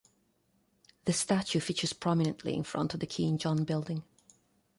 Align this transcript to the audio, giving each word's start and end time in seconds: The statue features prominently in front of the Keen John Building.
The 1.05 1.13
statue 1.13 1.59
features 1.59 1.93
prominently 1.93 2.55
in 2.55 2.63
front 2.63 2.95
of 2.95 2.99
the 3.01 3.05
Keen 3.05 3.37
John 3.37 3.65
Building. 3.65 4.03